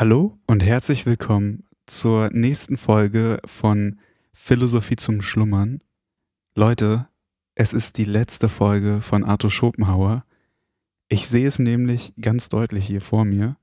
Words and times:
Hallo 0.00 0.38
und 0.46 0.64
herzlich 0.64 1.04
willkommen 1.04 1.64
zur 1.84 2.30
nächsten 2.30 2.78
Folge 2.78 3.38
von 3.44 4.00
Philosophie 4.32 4.96
zum 4.96 5.20
Schlummern. 5.20 5.82
Leute, 6.54 7.06
es 7.54 7.74
ist 7.74 7.98
die 7.98 8.06
letzte 8.06 8.48
Folge 8.48 9.02
von 9.02 9.24
Arthur 9.24 9.50
Schopenhauer. 9.50 10.24
Ich 11.10 11.28
sehe 11.28 11.46
es 11.46 11.58
nämlich 11.58 12.14
ganz 12.18 12.48
deutlich 12.48 12.86
hier 12.86 13.02
vor 13.02 13.26
mir. 13.26 13.58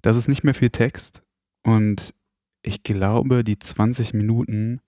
Das 0.00 0.16
ist 0.16 0.28
nicht 0.28 0.44
mehr 0.44 0.54
viel 0.54 0.70
Text 0.70 1.24
und 1.64 2.14
ich 2.62 2.84
glaube, 2.84 3.42
die 3.42 3.58
20 3.58 4.14
Minuten 4.14 4.80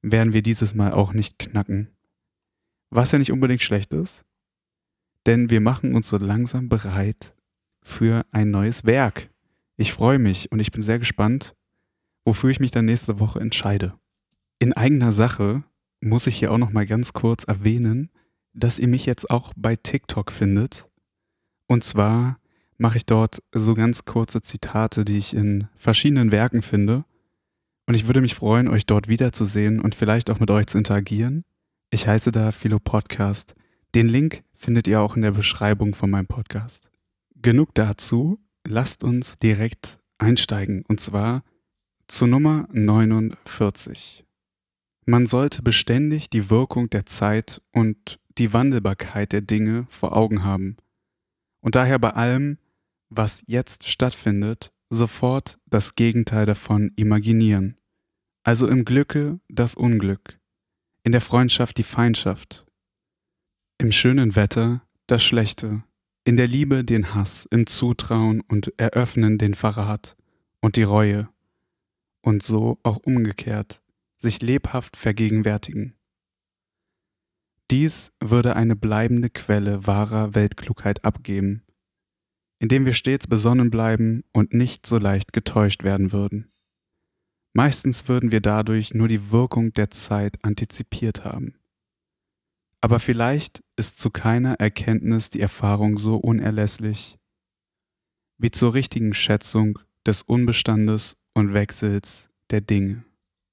werden 0.00 0.32
wir 0.32 0.40
dieses 0.40 0.74
Mal 0.74 0.92
auch 0.92 1.12
nicht 1.12 1.38
knacken. 1.38 1.90
Was 2.88 3.12
ja 3.12 3.18
nicht 3.18 3.30
unbedingt 3.30 3.60
schlecht 3.60 3.92
ist, 3.92 4.24
denn 5.26 5.50
wir 5.50 5.60
machen 5.60 5.94
uns 5.94 6.08
so 6.08 6.16
langsam 6.16 6.70
bereit 6.70 7.36
für 7.82 8.24
ein 8.30 8.50
neues 8.50 8.86
Werk. 8.86 9.28
Ich 9.80 9.92
freue 9.92 10.18
mich 10.18 10.50
und 10.50 10.58
ich 10.58 10.72
bin 10.72 10.82
sehr 10.82 10.98
gespannt, 10.98 11.54
wofür 12.24 12.50
ich 12.50 12.58
mich 12.58 12.72
dann 12.72 12.84
nächste 12.84 13.20
Woche 13.20 13.38
entscheide. 13.38 13.94
In 14.58 14.72
eigener 14.72 15.12
Sache 15.12 15.62
muss 16.00 16.26
ich 16.26 16.36
hier 16.36 16.50
auch 16.50 16.58
noch 16.58 16.72
mal 16.72 16.84
ganz 16.84 17.12
kurz 17.12 17.44
erwähnen, 17.44 18.10
dass 18.52 18.80
ihr 18.80 18.88
mich 18.88 19.06
jetzt 19.06 19.30
auch 19.30 19.52
bei 19.56 19.76
TikTok 19.76 20.32
findet. 20.32 20.88
Und 21.68 21.84
zwar 21.84 22.40
mache 22.76 22.96
ich 22.96 23.06
dort 23.06 23.40
so 23.54 23.74
ganz 23.74 24.04
kurze 24.04 24.42
Zitate, 24.42 25.04
die 25.04 25.16
ich 25.16 25.32
in 25.32 25.68
verschiedenen 25.76 26.32
Werken 26.32 26.62
finde. 26.62 27.04
Und 27.86 27.94
ich 27.94 28.08
würde 28.08 28.20
mich 28.20 28.34
freuen, 28.34 28.66
euch 28.66 28.84
dort 28.84 29.06
wiederzusehen 29.06 29.80
und 29.80 29.94
vielleicht 29.94 30.28
auch 30.28 30.40
mit 30.40 30.50
euch 30.50 30.66
zu 30.66 30.78
interagieren. 30.78 31.44
Ich 31.90 32.08
heiße 32.08 32.32
da 32.32 32.50
Philo 32.50 32.80
Podcast. 32.80 33.54
Den 33.94 34.08
Link 34.08 34.42
findet 34.52 34.88
ihr 34.88 35.00
auch 35.00 35.14
in 35.14 35.22
der 35.22 35.30
Beschreibung 35.30 35.94
von 35.94 36.10
meinem 36.10 36.26
Podcast. 36.26 36.90
Genug 37.36 37.74
dazu 37.74 38.40
lasst 38.68 39.02
uns 39.02 39.38
direkt 39.38 39.98
einsteigen 40.18 40.84
und 40.86 41.00
zwar 41.00 41.42
zu 42.06 42.26
Nummer 42.26 42.68
49. 42.72 44.24
Man 45.06 45.26
sollte 45.26 45.62
beständig 45.62 46.28
die 46.28 46.50
Wirkung 46.50 46.90
der 46.90 47.06
Zeit 47.06 47.62
und 47.72 48.20
die 48.36 48.52
Wandelbarkeit 48.52 49.32
der 49.32 49.40
Dinge 49.40 49.86
vor 49.88 50.14
Augen 50.16 50.44
haben 50.44 50.76
und 51.60 51.74
daher 51.74 51.98
bei 51.98 52.10
allem, 52.10 52.58
was 53.08 53.42
jetzt 53.46 53.88
stattfindet, 53.88 54.70
sofort 54.90 55.58
das 55.66 55.94
Gegenteil 55.94 56.46
davon 56.46 56.92
imaginieren. 56.96 57.76
Also 58.42 58.68
im 58.68 58.84
Glücke 58.84 59.40
das 59.48 59.74
Unglück, 59.74 60.38
in 61.04 61.12
der 61.12 61.20
Freundschaft 61.20 61.78
die 61.78 61.82
Feindschaft, 61.82 62.66
im 63.78 63.92
schönen 63.92 64.36
Wetter 64.36 64.82
das 65.06 65.24
Schlechte, 65.24 65.82
in 66.28 66.36
der 66.36 66.46
Liebe 66.46 66.84
den 66.84 67.14
Hass, 67.14 67.48
im 67.50 67.66
Zutrauen 67.66 68.42
und 68.42 68.74
Eröffnen 68.76 69.38
den 69.38 69.54
Verrat 69.54 70.14
und 70.60 70.76
die 70.76 70.82
Reue. 70.82 71.30
Und 72.20 72.42
so 72.42 72.78
auch 72.82 72.98
umgekehrt, 72.98 73.80
sich 74.18 74.42
lebhaft 74.42 74.98
vergegenwärtigen. 74.98 75.94
Dies 77.70 78.12
würde 78.22 78.56
eine 78.56 78.76
bleibende 78.76 79.30
Quelle 79.30 79.86
wahrer 79.86 80.34
Weltklugheit 80.34 81.02
abgeben, 81.02 81.62
indem 82.58 82.84
wir 82.84 82.92
stets 82.92 83.26
besonnen 83.26 83.70
bleiben 83.70 84.22
und 84.34 84.52
nicht 84.52 84.84
so 84.84 84.98
leicht 84.98 85.32
getäuscht 85.32 85.82
werden 85.82 86.12
würden. 86.12 86.52
Meistens 87.54 88.06
würden 88.06 88.32
wir 88.32 88.42
dadurch 88.42 88.92
nur 88.92 89.08
die 89.08 89.30
Wirkung 89.30 89.72
der 89.72 89.88
Zeit 89.88 90.44
antizipiert 90.44 91.24
haben. 91.24 91.57
Aber 92.80 93.00
vielleicht 93.00 93.62
ist 93.76 93.98
zu 93.98 94.10
keiner 94.10 94.54
Erkenntnis 94.54 95.30
die 95.30 95.40
Erfahrung 95.40 95.98
so 95.98 96.16
unerlässlich 96.16 97.18
wie 98.38 98.50
zur 98.52 98.74
richtigen 98.74 99.14
Schätzung 99.14 99.80
des 100.06 100.22
Unbestandes 100.22 101.16
und 101.34 101.54
Wechsels 101.54 102.30
der 102.50 102.60
Dinge. 102.60 103.04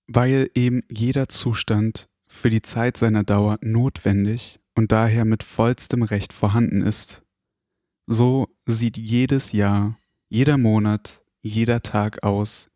Weil 0.08 0.50
eben 0.54 0.84
jeder 0.90 1.28
Zustand 1.28 2.08
für 2.28 2.52
die 2.52 2.62
Zeit 2.62 2.98
seiner 2.98 3.24
Dauer 3.24 3.58
notwendig 3.62 4.60
und 4.76 4.92
daher 4.92 5.26
mit 5.26 5.42
vollstem 5.42 6.04
Recht 6.04 6.34
vorhanden 6.34 6.82
ist, 6.82 7.24
so 8.06 8.48
sieht 8.68 8.98
jedes 8.98 9.52
Jahr, 9.52 9.98
jeder 10.30 10.60
Monat, 10.60 11.24
jeder 11.42 11.82
Tag 11.82 12.24
aus, 12.24 12.70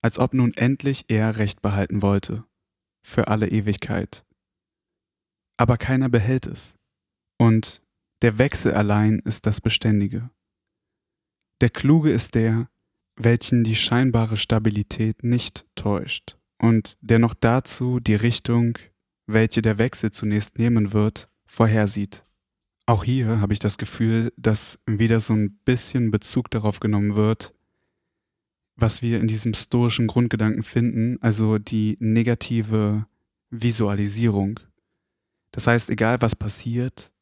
als 0.00 0.20
ob 0.20 0.34
nun 0.34 0.54
endlich 0.54 1.06
er 1.08 1.38
Recht 1.38 1.60
behalten 1.60 2.02
wollte, 2.02 2.44
für 3.02 3.26
alle 3.26 3.48
Ewigkeit 3.48 4.24
aber 5.56 5.76
keiner 5.76 6.08
behält 6.08 6.46
es. 6.46 6.74
Und 7.38 7.82
der 8.22 8.38
Wechsel 8.38 8.74
allein 8.74 9.18
ist 9.20 9.46
das 9.46 9.60
Beständige. 9.60 10.30
Der 11.60 11.70
Kluge 11.70 12.10
ist 12.10 12.34
der, 12.34 12.68
welchen 13.16 13.64
die 13.64 13.76
scheinbare 13.76 14.36
Stabilität 14.36 15.22
nicht 15.22 15.66
täuscht 15.74 16.38
und 16.58 16.96
der 17.00 17.18
noch 17.18 17.34
dazu 17.34 18.00
die 18.00 18.14
Richtung, 18.14 18.78
welche 19.26 19.62
der 19.62 19.78
Wechsel 19.78 20.12
zunächst 20.12 20.58
nehmen 20.58 20.92
wird, 20.92 21.28
vorhersieht. 21.44 22.24
Auch 22.86 23.04
hier 23.04 23.40
habe 23.40 23.52
ich 23.52 23.58
das 23.58 23.78
Gefühl, 23.78 24.32
dass 24.36 24.80
wieder 24.86 25.20
so 25.20 25.34
ein 25.34 25.58
bisschen 25.64 26.10
Bezug 26.10 26.50
darauf 26.50 26.80
genommen 26.80 27.14
wird, 27.14 27.54
was 28.76 29.02
wir 29.02 29.20
in 29.20 29.28
diesem 29.28 29.54
stoischen 29.54 30.06
Grundgedanken 30.06 30.62
finden, 30.62 31.18
also 31.20 31.58
die 31.58 31.96
negative 32.00 33.06
Visualisierung. 33.50 34.60
Das 35.52 35.66
heißt, 35.66 35.90
egal 35.90 36.20
was 36.20 36.34
passiert, 36.34 37.12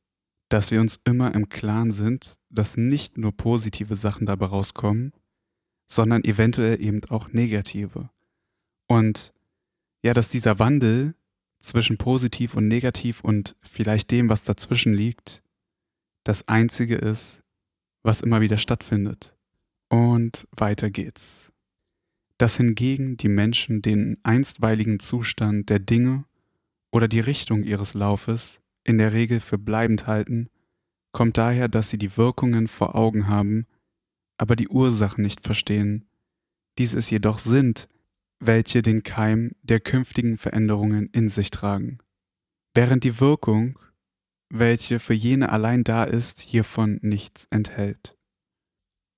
dass 0.49 0.71
wir 0.71 0.81
uns 0.81 0.99
immer 1.05 1.35
im 1.35 1.49
Klaren 1.49 1.93
sind, 1.93 2.35
dass 2.49 2.77
nicht 2.77 3.19
nur 3.19 3.33
positive 3.33 3.97
Sachen 3.97 4.27
dabei 4.27 4.47
rauskommen, 4.47 5.13
sondern 5.87 6.25
eventuell 6.25 6.81
eben 6.81 7.05
auch 7.09 7.29
negative. 7.33 8.11
Und 8.87 9.33
ja, 10.03 10.15
dass 10.15 10.29
dieser 10.29 10.59
Wandel 10.59 11.15
zwischen 11.61 11.99
positiv 11.99 12.55
und 12.55 12.69
negativ 12.69 13.21
und 13.21 13.55
vielleicht 13.61 14.11
dem, 14.11 14.29
was 14.29 14.45
dazwischen 14.45 14.95
liegt, 14.95 15.43
das 16.25 16.49
Einzige 16.49 16.97
ist, 16.97 17.43
was 18.03 18.23
immer 18.23 18.41
wieder 18.41 18.59
stattfindet. 18.59 19.37
Und 19.89 20.47
weiter 20.57 20.91
geht's. 20.91 21.53
Dass 22.39 22.57
hingegen 22.57 23.17
die 23.17 23.29
Menschen 23.29 23.83
den 23.83 24.17
einstweiligen 24.23 25.01
Zustand 25.01 25.69
der 25.69 25.81
Dinge 25.81 26.25
oder 26.93 27.09
die 27.09 27.21
Richtung 27.21 27.63
ihres 27.63 27.95
Laufes 27.95 28.61
in 28.85 28.99
der 28.99 29.13
Regel 29.13 29.41
für 29.41 29.59
bleibend 29.59 30.07
halten, 30.07 30.49
kommt 31.13 31.39
daher, 31.39 31.69
dass 31.69 31.91
sie 31.91 31.99
die 31.99 32.17
Wirkungen 32.17 32.69
vor 32.69 32.95
Augen 32.95 33.29
haben, 33.29 33.67
aber 34.39 34.57
die 34.57 34.69
Ursachen 34.69 35.23
nicht 35.23 35.45
verstehen, 35.45 36.07
dies 36.79 36.95
es 36.95 37.11
jedoch 37.11 37.39
sind, 37.39 37.89
welche 38.39 38.83
den 38.83 39.03
Keim 39.03 39.53
der 39.63 39.81
künftigen 39.81 40.39
Veränderungen 40.39 41.09
in 41.13 41.29
sich 41.29 41.51
tragen, 41.51 41.99
während 42.75 43.05
die 43.05 43.21
Wirkung, 43.21 43.79
welche 44.49 44.99
für 44.99 45.15
jene 45.15 45.51
allein 45.51 45.85
da 45.85 46.05
ist, 46.05 46.41
hiervon 46.41 46.99
nichts 47.03 47.47
enthält. 47.51 48.17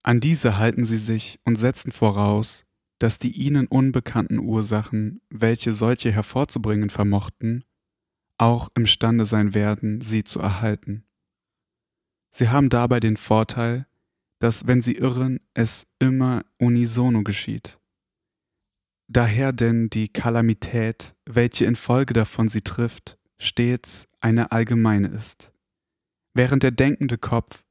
An 0.03 0.19
diese 0.21 0.59
halten 0.59 0.85
sie 0.85 0.97
sich 0.97 1.39
und 1.45 1.57
setzen 1.57 1.93
voraus, 1.93 2.65
dass 3.03 3.19
die 3.19 3.33
ihnen 3.33 3.67
unbekannten 3.67 4.39
Ursachen, 4.39 5.23
welche 5.29 5.73
solche 5.73 6.13
hervorzubringen 6.13 6.89
vermochten, 6.89 7.65
auch 8.39 8.69
imstande 8.77 9.27
sein 9.27 9.55
werden, 9.55 10.01
sie 10.01 10.23
zu 10.23 10.39
erhalten. 10.39 11.05
Sie 12.31 12.49
haben 12.49 12.69
dabei 12.69 13.01
den 13.01 13.17
Vorteil, 13.17 13.89
dass 14.39 14.69
wenn 14.69 14.83
sie 14.83 14.95
irren, 14.95 15.41
es 15.53 15.89
immer 15.99 16.45
unisono 16.59 17.25
geschieht. 17.25 17.81
Daher 19.09 19.53
denn 19.53 19.91
die 19.91 20.09
Kalamität, 20.09 21.17
welche 21.25 21.65
infolge 21.65 22.15
davon 22.15 22.47
sie 22.47 22.63
trifft, 22.63 23.19
stets 23.37 24.07
eine 24.21 24.53
allgemeine 24.53 25.09
ist, 25.09 25.53
während 26.35 26.63
der 26.63 26.71
denkende 26.71 27.19
Kopf, 27.19 27.65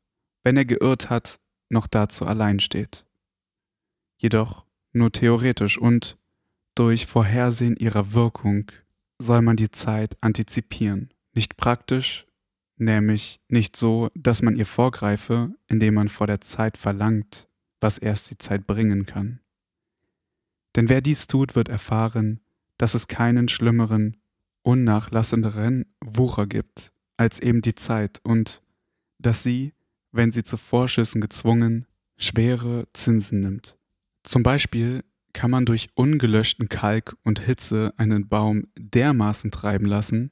wenn 0.44 0.58
er 0.58 0.66
geirrt 0.66 1.10
hat, 1.10 1.40
noch 1.70 1.88
dazu 1.88 2.26
allein 2.26 2.60
steht. 2.60 3.06
Jedoch 4.18 4.66
nur 4.94 5.12
theoretisch 5.12 5.78
und 5.78 6.18
durch 6.76 7.06
Vorhersehen 7.06 7.76
ihrer 7.76 8.14
Wirkung 8.14 8.72
soll 9.20 9.42
man 9.42 9.56
die 9.56 9.72
Zeit 9.72 10.18
antizipieren. 10.22 11.14
Nicht 11.34 11.58
praktisch, 11.58 12.26
nämlich 12.78 13.40
nicht 13.48 13.76
so, 13.76 14.10
dass 14.16 14.42
man 14.42 14.56
ihr 14.56 14.66
vorgreife, 14.66 15.54
indem 15.68 15.96
man 15.96 16.10
vor 16.10 16.28
der 16.28 16.42
Zeit 16.42 16.78
verlangt, 16.78 17.48
was 17.80 17.98
erst 17.98 18.32
die 18.32 18.38
Zeit 18.38 18.68
bringen 18.68 19.06
kann. 19.06 19.40
Denn 20.76 20.90
wer 20.90 21.02
dies 21.02 21.28
tut, 21.28 21.56
wird 21.56 21.70
erfahren, 21.70 22.40
dass 22.78 22.94
es 22.94 23.08
keinen 23.08 23.48
schlimmeren, 23.48 24.18
unnachlassenderen 24.64 25.86
Wucher 26.04 26.48
gibt 26.48 26.94
als 27.18 27.40
eben 27.40 27.62
die 27.62 27.76
Zeit 27.76 28.20
und 28.24 28.64
dass 29.20 29.44
sie, 29.44 29.74
wenn 30.12 30.32
sie 30.32 30.44
zu 30.44 30.58
Vorschüssen 30.58 31.22
gezwungen, 31.22 31.86
schwere 32.18 32.88
Zinsen 32.94 33.42
nimmt. 33.42 33.78
Zum 34.24 34.44
Beispiel 34.44 35.04
kann 35.34 35.52
man 35.52 35.66
durch 35.66 35.90
ungelöschten 35.96 36.70
Kalk 36.70 37.16
und 37.24 37.40
Hitze 37.40 37.94
einen 37.98 38.28
Baum 38.28 38.68
dermaßen 38.78 39.50
treiben 39.52 39.86
lassen, 39.86 40.32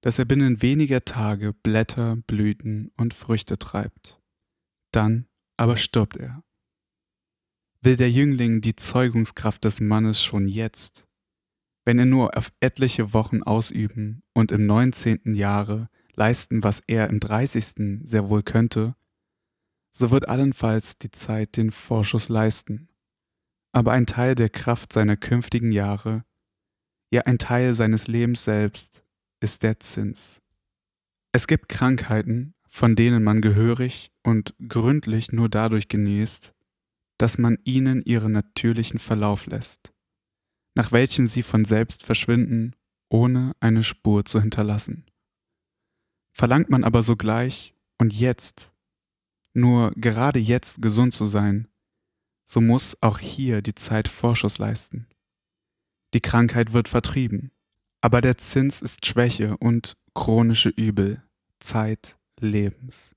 dass 0.00 0.18
er 0.18 0.24
binnen 0.24 0.62
weniger 0.62 1.04
Tage 1.04 1.52
Blätter, 1.52 2.16
Blüten 2.26 2.90
und 2.96 3.14
Früchte 3.14 3.58
treibt. 3.58 4.20
Dann 4.90 5.26
aber 5.56 5.76
stirbt 5.76 6.16
er. 6.16 6.42
will 7.82 7.96
der 7.96 8.10
Jüngling 8.10 8.60
die 8.60 8.76
Zeugungskraft 8.76 9.64
des 9.64 9.80
Mannes 9.80 10.22
schon 10.22 10.46
jetzt, 10.48 11.08
wenn 11.84 11.98
er 11.98 12.04
nur 12.04 12.36
auf 12.36 12.52
etliche 12.60 13.12
Wochen 13.12 13.42
ausüben 13.42 14.22
und 14.34 14.52
im 14.52 14.66
neunzehnten 14.66 15.34
Jahre 15.34 15.88
leisten, 16.14 16.62
was 16.62 16.80
er 16.86 17.10
im 17.10 17.18
dreißigsten 17.18 18.06
sehr 18.06 18.28
wohl 18.28 18.42
könnte, 18.42 18.94
so 19.90 20.10
wird 20.10 20.28
allenfalls 20.28 20.98
die 20.98 21.10
Zeit 21.10 21.56
den 21.56 21.70
Vorschuss 21.70 22.28
leisten. 22.28 22.88
Aber 23.72 23.92
ein 23.92 24.06
Teil 24.06 24.34
der 24.34 24.50
Kraft 24.50 24.92
seiner 24.92 25.16
künftigen 25.16 25.72
Jahre, 25.72 26.24
ja 27.12 27.22
ein 27.22 27.38
Teil 27.38 27.74
seines 27.74 28.06
Lebens 28.06 28.44
selbst, 28.44 29.04
ist 29.40 29.62
der 29.62 29.80
Zins. 29.80 30.42
Es 31.32 31.46
gibt 31.46 31.68
Krankheiten, 31.68 32.54
von 32.68 32.96
denen 32.96 33.22
man 33.22 33.40
gehörig 33.40 34.12
und 34.22 34.54
gründlich 34.68 35.32
nur 35.32 35.48
dadurch 35.48 35.88
genießt, 35.88 36.54
dass 37.18 37.38
man 37.38 37.58
ihnen 37.64 38.02
ihren 38.02 38.32
natürlichen 38.32 38.98
Verlauf 38.98 39.46
lässt, 39.46 39.92
nach 40.74 40.92
welchen 40.92 41.26
sie 41.26 41.42
von 41.42 41.64
selbst 41.64 42.04
verschwinden, 42.04 42.74
ohne 43.10 43.54
eine 43.60 43.82
Spur 43.82 44.24
zu 44.24 44.40
hinterlassen. 44.40 45.06
Verlangt 46.34 46.70
man 46.70 46.82
aber 46.84 47.02
sogleich 47.02 47.74
und 47.98 48.14
jetzt, 48.14 48.74
nur 49.54 49.92
gerade 49.96 50.38
jetzt 50.38 50.80
gesund 50.80 51.12
zu 51.12 51.26
sein, 51.26 51.68
so 52.44 52.60
muss 52.60 52.96
auch 53.00 53.18
hier 53.18 53.62
die 53.62 53.74
Zeit 53.74 54.08
Vorschuss 54.08 54.58
leisten. 54.58 55.06
Die 56.14 56.20
Krankheit 56.20 56.72
wird 56.72 56.88
vertrieben, 56.88 57.52
aber 58.00 58.20
der 58.20 58.36
Zins 58.36 58.82
ist 58.82 59.06
Schwäche 59.06 59.56
und 59.56 59.96
chronische 60.14 60.68
Übel, 60.68 61.22
Zeit 61.60 62.18
Lebens. 62.40 63.14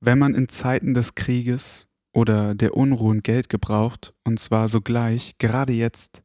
Wenn 0.00 0.18
man 0.18 0.34
in 0.34 0.48
Zeiten 0.48 0.94
des 0.94 1.14
Krieges 1.14 1.86
oder 2.12 2.54
der 2.54 2.74
Unruhen 2.74 3.22
Geld 3.22 3.48
gebraucht, 3.48 4.14
und 4.24 4.40
zwar 4.40 4.68
sogleich, 4.68 5.36
gerade 5.38 5.72
jetzt, 5.72 6.22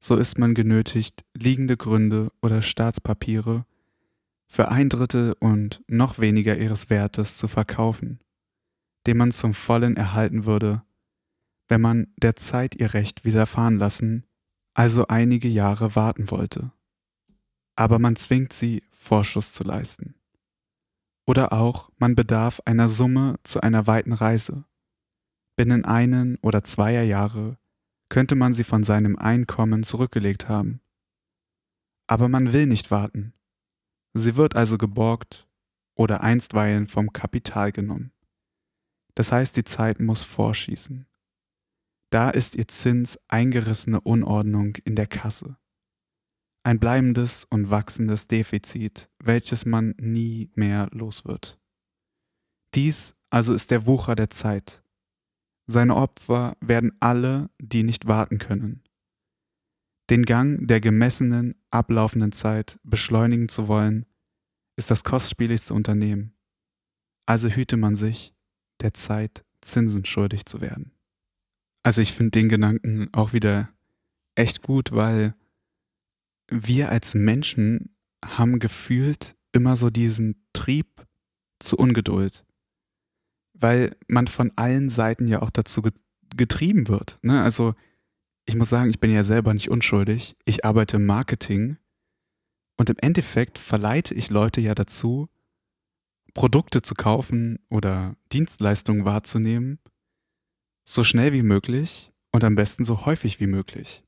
so 0.00 0.16
ist 0.16 0.38
man 0.38 0.54
genötigt, 0.54 1.24
liegende 1.34 1.76
Gründe 1.76 2.30
oder 2.42 2.60
Staatspapiere 2.60 3.64
für 4.46 4.68
ein 4.68 4.88
Drittel 4.88 5.34
und 5.40 5.82
noch 5.86 6.18
weniger 6.18 6.58
ihres 6.58 6.90
Wertes 6.90 7.38
zu 7.38 7.48
verkaufen, 7.48 8.20
den 9.06 9.16
man 9.16 9.32
zum 9.32 9.54
vollen 9.54 9.96
erhalten 9.96 10.44
würde, 10.44 10.82
wenn 11.68 11.80
man 11.80 12.12
der 12.16 12.36
Zeit 12.36 12.74
ihr 12.74 12.94
Recht 12.94 13.24
widerfahren 13.24 13.76
lassen, 13.76 14.26
also 14.74 15.06
einige 15.06 15.48
Jahre 15.48 15.96
warten 15.96 16.30
wollte. 16.30 16.72
Aber 17.76 17.98
man 17.98 18.16
zwingt 18.16 18.52
sie, 18.52 18.82
Vorschuss 18.90 19.52
zu 19.52 19.64
leisten. 19.64 20.14
Oder 21.26 21.52
auch, 21.52 21.90
man 21.98 22.14
bedarf 22.14 22.60
einer 22.64 22.88
Summe 22.88 23.36
zu 23.44 23.60
einer 23.60 23.86
weiten 23.86 24.12
Reise. 24.12 24.64
Binnen 25.56 25.84
einen 25.84 26.36
oder 26.42 26.64
zweier 26.64 27.02
Jahre 27.02 27.58
könnte 28.08 28.34
man 28.34 28.52
sie 28.52 28.64
von 28.64 28.84
seinem 28.84 29.16
Einkommen 29.16 29.82
zurückgelegt 29.82 30.48
haben. 30.48 30.80
Aber 32.06 32.28
man 32.28 32.52
will 32.52 32.66
nicht 32.66 32.90
warten, 32.90 33.34
Sie 34.16 34.36
wird 34.36 34.54
also 34.54 34.78
geborgt 34.78 35.48
oder 35.96 36.22
einstweilen 36.22 36.86
vom 36.86 37.12
Kapital 37.12 37.72
genommen. 37.72 38.12
Das 39.16 39.32
heißt, 39.32 39.56
die 39.56 39.64
Zeit 39.64 39.98
muss 39.98 40.22
vorschießen. 40.22 41.06
Da 42.14 42.30
ist 42.30 42.54
ihr 42.54 42.68
Zins 42.68 43.18
eingerissene 43.26 44.00
Unordnung 44.00 44.76
in 44.84 44.94
der 44.94 45.08
Kasse. 45.08 45.56
Ein 46.62 46.78
bleibendes 46.78 47.44
und 47.50 47.70
wachsendes 47.70 48.28
Defizit, 48.28 49.10
welches 49.18 49.66
man 49.66 49.96
nie 49.98 50.48
mehr 50.54 50.86
los 50.92 51.24
wird. 51.24 51.58
Dies 52.72 53.16
also 53.30 53.52
ist 53.52 53.72
der 53.72 53.88
Wucher 53.88 54.14
der 54.14 54.30
Zeit. 54.30 54.84
Seine 55.66 55.96
Opfer 55.96 56.56
werden 56.60 56.92
alle, 57.00 57.50
die 57.60 57.82
nicht 57.82 58.06
warten 58.06 58.38
können. 58.38 58.84
Den 60.08 60.24
Gang 60.24 60.68
der 60.68 60.80
gemessenen, 60.80 61.60
ablaufenden 61.72 62.30
Zeit 62.30 62.78
beschleunigen 62.84 63.48
zu 63.48 63.66
wollen, 63.66 64.06
ist 64.76 64.88
das 64.88 65.02
kostspieligste 65.02 65.74
Unternehmen. 65.74 66.36
Also 67.26 67.48
hüte 67.48 67.76
man 67.76 67.96
sich, 67.96 68.36
der 68.82 68.94
Zeit 68.94 69.44
Zinsen 69.60 70.04
schuldig 70.04 70.46
zu 70.46 70.60
werden. 70.60 70.94
Also 71.84 72.00
ich 72.00 72.12
finde 72.12 72.32
den 72.32 72.48
Gedanken 72.48 73.08
auch 73.12 73.32
wieder 73.32 73.68
echt 74.34 74.62
gut, 74.62 74.90
weil 74.90 75.34
wir 76.48 76.88
als 76.88 77.14
Menschen 77.14 77.94
haben 78.24 78.58
gefühlt 78.58 79.36
immer 79.52 79.76
so 79.76 79.90
diesen 79.90 80.46
Trieb 80.52 81.06
zu 81.60 81.76
Ungeduld, 81.76 82.44
weil 83.52 83.96
man 84.08 84.26
von 84.26 84.50
allen 84.56 84.88
Seiten 84.88 85.28
ja 85.28 85.42
auch 85.42 85.50
dazu 85.50 85.82
getrieben 86.36 86.88
wird. 86.88 87.18
Ne? 87.22 87.42
Also 87.42 87.74
ich 88.46 88.56
muss 88.56 88.70
sagen, 88.70 88.90
ich 88.90 89.00
bin 89.00 89.12
ja 89.12 89.22
selber 89.22 89.54
nicht 89.54 89.70
unschuldig. 89.70 90.36
Ich 90.44 90.64
arbeite 90.64 90.96
im 90.96 91.06
Marketing 91.06 91.76
und 92.76 92.90
im 92.90 92.96
Endeffekt 92.98 93.58
verleite 93.58 94.14
ich 94.14 94.30
Leute 94.30 94.60
ja 94.60 94.74
dazu, 94.74 95.28
Produkte 96.32 96.82
zu 96.82 96.94
kaufen 96.94 97.58
oder 97.68 98.16
Dienstleistungen 98.32 99.04
wahrzunehmen, 99.04 99.78
so 100.84 101.02
schnell 101.04 101.32
wie 101.32 101.42
möglich 101.42 102.12
und 102.30 102.44
am 102.44 102.54
besten 102.54 102.84
so 102.84 103.06
häufig 103.06 103.40
wie 103.40 103.46
möglich. 103.46 104.04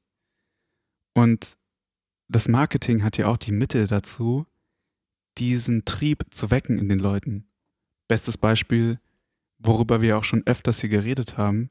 Und 1.14 1.56
das 2.28 2.48
Marketing 2.48 3.02
hat 3.02 3.16
ja 3.16 3.28
auch 3.28 3.36
die 3.36 3.52
Mittel 3.52 3.86
dazu, 3.86 4.46
diesen 5.38 5.84
Trieb 5.84 6.24
zu 6.30 6.50
wecken 6.50 6.78
in 6.78 6.88
den 6.88 6.98
Leuten. 6.98 7.48
Bestes 8.08 8.36
Beispiel, 8.38 9.00
worüber 9.58 10.02
wir 10.02 10.18
auch 10.18 10.24
schon 10.24 10.46
öfters 10.46 10.80
hier 10.80 10.90
geredet 10.90 11.36
haben, 11.36 11.70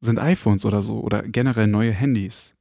sind 0.00 0.18
iPhones 0.18 0.64
oder 0.64 0.82
so 0.82 1.00
oder 1.00 1.22
generell 1.22 1.66
neue 1.66 1.92
Handys. 1.92 2.56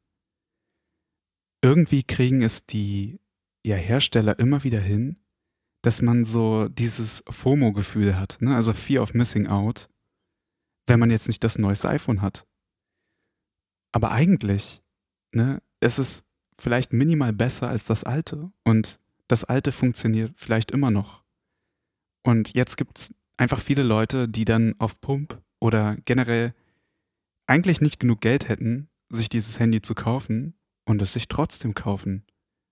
Irgendwie 1.62 2.04
kriegen 2.04 2.42
es 2.42 2.66
die 2.66 3.20
ja, 3.66 3.76
Hersteller 3.76 4.40
immer 4.40 4.64
wieder 4.64 4.80
hin, 4.80 5.18
dass 5.82 6.02
man 6.02 6.24
so 6.24 6.68
dieses 6.68 7.24
FOMO-Gefühl 7.30 8.18
hat, 8.18 8.38
ne? 8.40 8.56
also 8.56 8.74
Fear 8.74 9.04
of 9.04 9.14
Missing 9.14 9.48
Out, 9.48 9.90
wenn 10.88 11.00
man 11.00 11.12
jetzt 11.12 11.28
nicht 11.28 11.44
das 11.44 11.58
neueste 11.58 11.90
iPhone 11.90 12.22
hat. 12.22 12.46
Aber 13.92 14.12
eigentlich, 14.12 14.82
ne, 15.34 15.62
ist 15.80 15.98
es 15.98 16.24
vielleicht 16.58 16.94
minimal 16.94 17.34
besser 17.34 17.68
als 17.68 17.86
das 17.86 18.04
alte 18.04 18.52
und 18.64 19.00
das 19.28 19.44
alte 19.44 19.72
funktioniert 19.72 20.34
vielleicht 20.36 20.72
immer 20.72 20.92
noch. 20.92 21.24
Und 22.24 22.54
jetzt 22.54 22.78
gibt 22.78 23.00
es 23.00 23.14
einfach 23.38 23.60
viele 23.60 23.84
Leute, 23.84 24.28
die 24.28 24.46
dann 24.46 24.76
auf 24.80 25.00
Pump 25.02 25.42
oder 25.60 25.98
generell 26.06 26.54
eigentlich 27.48 27.82
nicht 27.82 28.00
genug 28.00 28.22
Geld 28.22 28.48
hätten, 28.48 28.90
sich 29.10 29.30
dieses 29.30 29.60
Handy 29.60 29.82
zu 29.82 29.96
kaufen 29.96 30.54
und 30.86 31.02
es 31.02 31.14
sich 31.14 31.28
trotzdem 31.28 31.74
kaufen. 31.74 32.26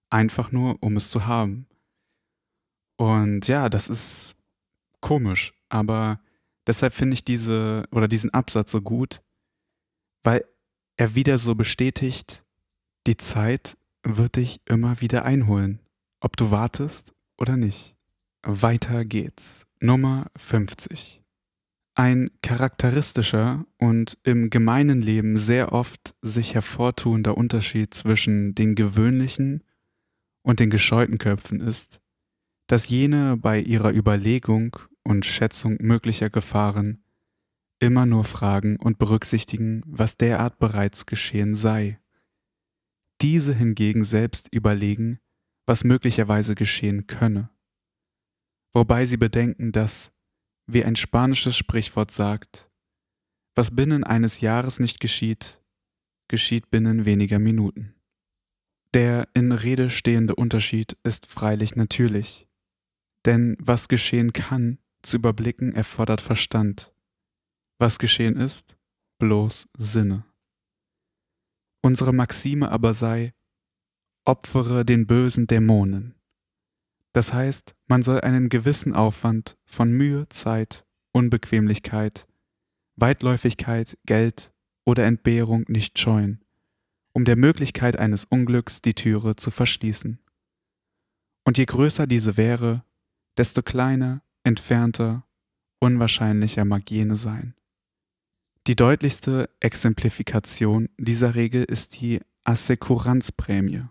Einfach 0.09 0.51
nur, 0.51 0.77
um 0.81 0.97
es 0.97 1.11
zu 1.11 1.25
haben. 1.25 1.67
Und 2.97 3.47
ja, 3.47 3.69
das 3.69 3.89
ist 3.89 4.35
komisch, 5.01 5.53
aber 5.69 6.19
deshalb 6.67 6.93
finde 6.93 7.15
ich 7.15 7.23
diese 7.23 7.83
oder 7.91 8.07
diesen 8.07 8.33
Absatz 8.33 8.71
so 8.71 8.81
gut, 8.81 9.21
weil 10.23 10.45
er 10.97 11.15
wieder 11.15 11.37
so 11.37 11.55
bestätigt, 11.55 12.45
die 13.07 13.17
Zeit 13.17 13.77
wird 14.03 14.35
dich 14.35 14.61
immer 14.65 15.01
wieder 15.01 15.25
einholen, 15.25 15.79
ob 16.19 16.37
du 16.37 16.51
wartest 16.51 17.13
oder 17.37 17.57
nicht. 17.57 17.95
Weiter 18.43 19.05
geht's. 19.05 19.65
Nummer 19.81 20.27
50. 20.37 21.23
Ein 21.95 22.31
charakteristischer 22.41 23.65
und 23.77 24.17
im 24.23 24.49
gemeinen 24.49 25.01
Leben 25.01 25.37
sehr 25.37 25.73
oft 25.73 26.15
sich 26.21 26.53
hervortuender 26.53 27.37
Unterschied 27.37 27.93
zwischen 27.93 28.55
den 28.55 28.75
gewöhnlichen 28.75 29.63
und 30.41 30.59
den 30.59 30.69
gescheuten 30.69 31.17
Köpfen 31.17 31.59
ist, 31.59 32.01
dass 32.67 32.89
jene 32.89 33.35
bei 33.35 33.59
ihrer 33.59 33.91
Überlegung 33.93 34.77
und 35.09 35.25
Schätzung 35.25 35.77
möglicher 35.81 36.29
Gefahren 36.29 37.03
immer 37.79 38.05
nur 38.05 38.23
fragen 38.23 38.75
und 38.75 38.99
berücksichtigen, 38.99 39.81
was 39.85 40.17
derart 40.17 40.59
bereits 40.59 41.05
geschehen 41.05 41.55
sei. 41.55 41.99
Diese 43.21 43.55
hingegen 43.55 44.03
selbst 44.03 44.53
überlegen, 44.53 45.19
was 45.65 45.83
möglicherweise 45.83 46.55
geschehen 46.55 47.07
könne. 47.07 47.49
Wobei 48.71 49.05
sie 49.05 49.17
bedenken, 49.17 49.71
dass, 49.71 50.11
wie 50.67 50.85
ein 50.85 50.95
spanisches 50.95 51.57
Sprichwort 51.57 52.11
sagt, 52.11 52.69
was 53.55 53.75
binnen 53.75 54.03
eines 54.03 54.41
Jahres 54.41 54.79
nicht 54.79 54.99
geschieht, 54.99 55.59
geschieht 56.27 56.69
binnen 56.69 57.05
weniger 57.05 57.39
Minuten. 57.39 57.95
Der 58.93 59.27
in 59.33 59.51
Rede 59.51 59.89
stehende 59.89 60.35
Unterschied 60.35 60.97
ist 61.03 61.25
freilich 61.25 61.75
natürlich, 61.75 62.47
denn 63.25 63.57
was 63.59 63.87
geschehen 63.87 64.33
kann, 64.33 64.79
zu 65.09 65.17
überblicken 65.17 65.73
erfordert 65.73 66.21
Verstand. 66.21 66.93
Was 67.79 67.99
geschehen 67.99 68.37
ist, 68.37 68.77
bloß 69.17 69.67
Sinne. 69.77 70.25
Unsere 71.81 72.13
Maxime 72.13 72.69
aber 72.69 72.93
sei, 72.93 73.33
opfere 74.25 74.85
den 74.85 75.07
bösen 75.07 75.47
Dämonen. 75.47 76.15
Das 77.13 77.33
heißt, 77.33 77.75
man 77.87 78.03
soll 78.03 78.21
einen 78.21 78.49
gewissen 78.49 78.93
Aufwand 78.93 79.57
von 79.65 79.91
Mühe, 79.91 80.29
Zeit, 80.29 80.85
Unbequemlichkeit, 81.11 82.27
Weitläufigkeit, 82.95 83.97
Geld 84.05 84.53
oder 84.85 85.05
Entbehrung 85.05 85.65
nicht 85.67 85.97
scheuen, 85.97 86.43
um 87.13 87.25
der 87.25 87.35
Möglichkeit 87.35 87.97
eines 87.97 88.25
Unglücks 88.25 88.81
die 88.81 88.93
Türe 88.93 89.35
zu 89.35 89.49
verschließen. 89.49 90.19
Und 91.45 91.57
je 91.57 91.65
größer 91.65 92.05
diese 92.05 92.37
wäre, 92.37 92.83
desto 93.37 93.63
kleiner, 93.63 94.21
entfernter, 94.49 95.23
unwahrscheinlicher 95.79 96.65
mag 96.65 96.89
jene 96.89 97.15
sein. 97.15 97.53
Die 98.65 98.75
deutlichste 98.75 99.49
Exemplifikation 99.59 100.89
dieser 100.97 101.35
Regel 101.35 101.63
ist 101.63 102.01
die 102.01 102.19
Assekuranzprämie. 102.43 103.83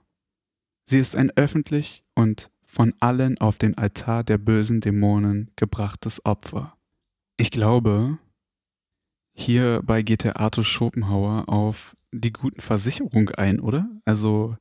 Sie 0.85 0.99
ist 0.99 1.15
ein 1.15 1.31
öffentlich 1.37 2.05
und 2.15 2.51
von 2.65 2.93
allen 2.99 3.39
auf 3.39 3.57
den 3.57 3.79
Altar 3.79 4.25
der 4.25 4.39
bösen 4.39 4.81
Dämonen 4.81 5.53
gebrachtes 5.55 6.25
Opfer. 6.27 6.77
Ich 7.37 7.53
glaube, 7.53 8.19
hierbei 9.35 10.03
geht 10.03 10.25
der 10.25 10.41
Arthur 10.41 10.65
Schopenhauer 10.65 11.49
auf 11.49 11.97
die 12.11 12.33
guten 12.33 12.61
Versicherung 12.61 13.31
ein, 13.31 13.61
oder? 13.61 13.89
Also, 14.05 14.57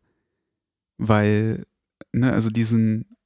weil, 0.98 1.66
ne, 2.14 2.32
also 2.32 2.52
diesen, 2.52 3.17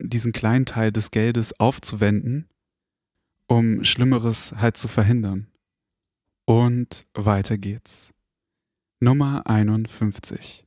diesen 0.00 0.32
kleinen 0.32 0.66
Teil 0.66 0.92
des 0.92 1.10
Geldes 1.10 1.58
aufzuwenden, 1.58 2.48
um 3.46 3.84
Schlimmeres 3.84 4.52
halt 4.56 4.76
zu 4.76 4.88
verhindern. 4.88 5.48
Und 6.44 7.06
weiter 7.14 7.58
geht's. 7.58 8.14
Nummer 9.00 9.42
51. 9.46 10.64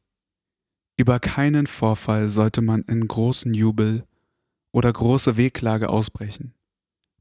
Über 0.98 1.20
keinen 1.20 1.66
Vorfall 1.66 2.28
sollte 2.28 2.62
man 2.62 2.82
in 2.84 3.08
großen 3.08 3.54
Jubel 3.54 4.06
oder 4.72 4.92
große 4.92 5.38
Wehklage 5.38 5.90
ausbrechen, 5.90 6.54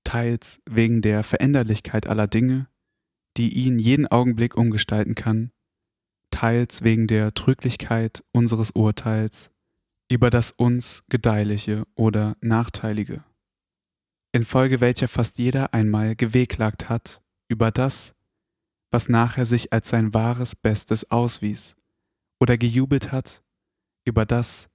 teils 0.05 0.61
wegen 0.69 1.01
der 1.01 1.23
Veränderlichkeit 1.23 2.09
aller 2.09 2.27
Dinge, 2.27 2.69
die 3.37 3.55
ihn 3.55 3.79
jeden 3.79 4.07
Augenblick 4.07 4.57
umgestalten 4.57 5.15
kann, 5.15 5.53
teils 6.31 6.83
wegen 6.83 7.07
der 7.07 7.35
Trüglichkeit 7.35 8.25
unseres 8.33 8.73
Urteils 8.73 9.51
über 10.11 10.31
das 10.31 10.53
uns 10.53 11.05
Gedeihliche 11.09 11.87
oder 11.95 12.37
Nachteilige, 12.41 13.25
infolge 14.33 14.81
welcher 14.81 15.09
fast 15.09 15.39
jeder 15.39 15.75
einmal 15.75 16.17
gewehklagt 16.17 16.89
hat 16.89 17.23
über 17.49 17.71
das, 17.71 18.15
was 18.91 19.09
nachher 19.09 19.45
sich 19.45 19.73
als 19.73 19.91
sein 19.91 20.15
wahres 20.15 20.55
Bestes 20.55 21.11
auswies, 21.11 21.77
oder 22.41 22.57
gejubelt 22.57 23.13
hat 23.13 23.43
über 24.05 24.25
das, 24.25 24.71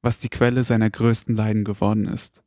was 0.00 0.20
die 0.20 0.28
Quelle 0.28 0.64
seiner 0.64 0.88
größten 0.88 1.34
Leiden 1.34 1.64
geworden 1.64 2.06
ist. 2.06 2.42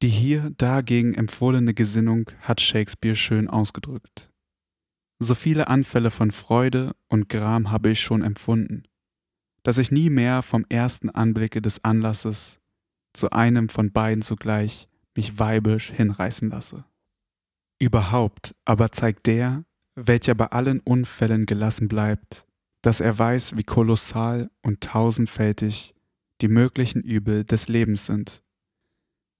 Die 0.00 0.08
hier 0.08 0.50
dagegen 0.56 1.14
empfohlene 1.14 1.74
Gesinnung 1.74 2.30
hat 2.40 2.60
Shakespeare 2.60 3.14
schön 3.14 3.48
ausgedrückt. 3.48 4.32
So 5.20 5.36
viele 5.36 5.68
Anfälle 5.68 6.10
von 6.10 6.32
Freude 6.32 6.96
und 7.06 7.28
Gram 7.28 7.70
habe 7.70 7.90
ich 7.90 8.00
schon 8.00 8.22
empfunden, 8.22 8.82
dass 9.62 9.78
ich 9.78 9.90
nie 9.90 10.10
mehr 10.10 10.42
vom 10.42 10.64
ersten 10.68 11.10
Anblicke 11.10 11.62
des 11.62 11.84
Anlasses 11.84 12.60
zu 13.12 13.30
einem 13.30 13.68
von 13.68 13.92
beiden 13.92 14.22
zugleich 14.22 14.88
mich 15.16 15.38
weibisch 15.38 15.90
hinreißen 15.92 16.50
lasse. 16.50 16.84
Überhaupt 17.78 18.54
aber 18.64 18.92
zeigt 18.92 19.26
der, 19.26 19.64
welcher 19.94 20.34
bei 20.34 20.46
allen 20.46 20.80
Unfällen 20.80 21.46
gelassen 21.46 21.88
bleibt, 21.88 22.46
dass 22.80 23.00
er 23.00 23.18
weiß, 23.18 23.56
wie 23.56 23.64
kolossal 23.64 24.50
und 24.62 24.80
tausendfältig 24.80 25.94
die 26.40 26.48
möglichen 26.48 27.02
Übel 27.02 27.44
des 27.44 27.68
Lebens 27.68 28.06
sind, 28.06 28.42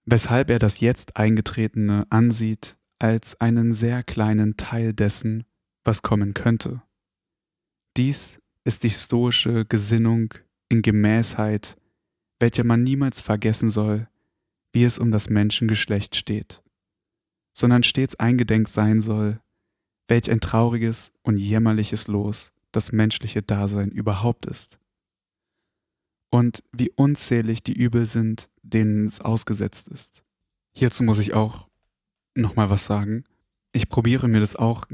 weshalb 0.05 0.51
er 0.51 0.59
das 0.59 0.81
jetzt 0.81 1.17
eingetretene 1.17 2.07
ansieht 2.11 2.77
als 2.99 3.41
einen 3.41 3.73
sehr 3.73 4.03
kleinen 4.03 4.57
Teil 4.57 4.93
dessen, 4.93 5.45
was 5.83 6.03
kommen 6.03 6.35
könnte. 6.35 6.83
Dies 7.97 8.39
ist 8.65 8.85
die 8.85 8.91
stoische 8.91 9.65
Gesinnung 9.65 10.35
in 10.69 10.83
Gemäßheit, 10.83 11.77
welche 12.39 12.65
man 12.65 12.83
niemals 12.83 13.21
vergessen 13.21 13.71
soll, 13.71 14.09
wie 14.73 14.85
es 14.85 14.99
um 14.99 15.11
das 15.11 15.29
Menschengeschlecht 15.29 16.17
steht, 16.17 16.63
sondern 17.53 17.83
stets 17.83 18.17
eingedenk 18.17 18.69
sein 18.69 19.01
soll, 19.01 19.41
welch 20.09 20.31
ein 20.31 20.41
trauriges 20.41 21.13
und 21.23 21.39
jämmerliches 21.39 22.09
Los 22.09 22.53
das 22.73 22.93
menschliche 22.93 23.43
Dasein 23.43 23.91
überhaupt 23.91 24.47
ist. 24.47 24.79
Und 26.31 26.63
wie 26.73 26.91
unzählig 26.97 27.63
die 27.63 27.75
Übel 27.75 28.07
sind, 28.07 28.49
denen 28.63 29.07
es 29.07 29.21
ausgesetzt 29.21 29.89
ist. 29.89 30.25
Hierzu 30.75 31.03
muss 31.05 31.19
ich 31.19 31.35
auch 31.35 31.69
nochmal 32.35 32.71
was 32.71 32.87
sagen. 32.87 33.25
Ich 33.73 33.91
probiere 33.91 34.29
mir 34.29 34.41
das 34.41 34.57
auch 34.57 34.87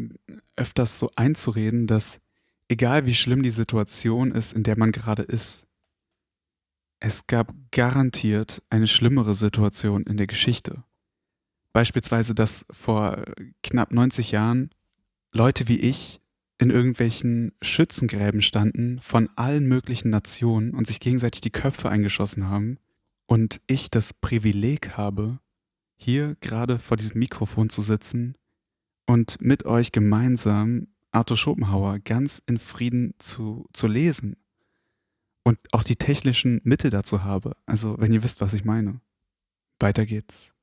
öfters 0.56 0.98
so 0.98 1.10
einzureden, 1.14 1.86
dass 1.86 2.20
egal 2.68 3.06
wie 3.06 3.14
schlimm 3.14 3.42
die 3.42 3.50
Situation 3.50 4.32
ist, 4.32 4.52
in 4.52 4.62
der 4.62 4.78
man 4.78 4.92
gerade 4.92 5.22
ist, 5.22 5.66
es 7.00 7.26
gab 7.26 7.54
garantiert 7.70 8.62
eine 8.70 8.88
schlimmere 8.88 9.34
Situation 9.34 10.02
in 10.02 10.16
der 10.16 10.26
Geschichte. 10.26 10.84
Beispielsweise, 11.72 12.34
dass 12.34 12.66
vor 12.70 13.24
knapp 13.62 13.92
90 13.92 14.32
Jahren 14.32 14.70
Leute 15.32 15.68
wie 15.68 15.78
ich 15.78 16.20
in 16.58 16.70
irgendwelchen 16.70 17.52
Schützengräben 17.62 18.42
standen 18.42 18.98
von 19.00 19.28
allen 19.36 19.66
möglichen 19.66 20.10
Nationen 20.10 20.74
und 20.74 20.86
sich 20.86 20.98
gegenseitig 20.98 21.40
die 21.40 21.50
Köpfe 21.50 21.88
eingeschossen 21.88 22.48
haben 22.48 22.78
und 23.26 23.60
ich 23.68 23.90
das 23.90 24.12
Privileg 24.12 24.96
habe, 24.96 25.38
hier 25.94 26.36
gerade 26.40 26.78
vor 26.78 26.96
diesem 26.96 27.20
Mikrofon 27.20 27.68
zu 27.68 27.80
sitzen 27.80 28.34
und 29.06 29.40
mit 29.40 29.66
euch 29.66 29.92
gemeinsam 29.92 30.88
Arthur 31.10 31.36
Schopenhauer 31.36 31.98
ganz 32.00 32.42
in 32.46 32.58
Frieden 32.58 33.14
zu, 33.18 33.66
zu 33.72 33.86
lesen 33.86 34.36
und 35.44 35.58
auch 35.72 35.82
die 35.82 35.96
technischen 35.96 36.60
Mittel 36.64 36.90
dazu 36.90 37.24
habe. 37.24 37.56
Also, 37.66 37.96
wenn 37.98 38.12
ihr 38.12 38.22
wisst, 38.22 38.40
was 38.40 38.54
ich 38.54 38.64
meine. 38.64 39.00
Weiter 39.80 40.06
geht's. 40.06 40.54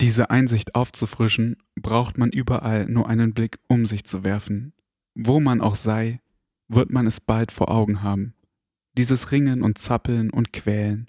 Diese 0.00 0.28
Einsicht 0.30 0.74
aufzufrischen, 0.74 1.56
braucht 1.74 2.18
man 2.18 2.30
überall 2.30 2.86
nur 2.86 3.08
einen 3.08 3.32
Blick 3.32 3.58
um 3.68 3.86
sich 3.86 4.04
zu 4.04 4.24
werfen, 4.24 4.74
wo 5.14 5.40
man 5.40 5.60
auch 5.60 5.74
sei, 5.74 6.20
wird 6.68 6.90
man 6.90 7.06
es 7.06 7.20
bald 7.20 7.52
vor 7.52 7.70
Augen 7.70 8.02
haben. 8.02 8.34
Dieses 8.98 9.32
Ringen 9.32 9.62
und 9.62 9.78
Zappeln 9.78 10.30
und 10.30 10.52
Quälen 10.52 11.08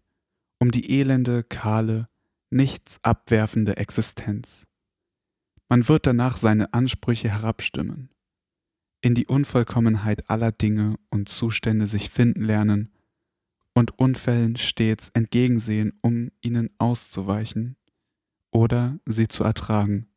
um 0.59 0.71
die 0.71 0.99
elende, 0.99 1.43
kahle, 1.43 2.09
nichts 2.49 2.99
abwerfende 3.03 3.77
Existenz. 3.77 4.67
Man 5.69 5.87
wird 5.87 6.07
danach 6.07 6.37
seine 6.37 6.73
Ansprüche 6.73 7.29
herabstimmen, 7.29 8.09
in 9.01 9.15
die 9.15 9.27
Unvollkommenheit 9.27 10.29
aller 10.29 10.51
Dinge 10.51 10.97
und 11.09 11.29
Zustände 11.29 11.87
sich 11.87 12.09
finden 12.09 12.43
lernen 12.43 12.91
und 13.73 13.97
Unfällen 13.99 14.55
stets 14.55 15.09
entgegensehen, 15.09 15.93
um 16.01 16.31
ihnen 16.41 16.69
auszuweichen 16.79 17.77
oder 18.51 18.99
sie 19.05 19.27
zu 19.27 19.43
ertragen. 19.43 20.07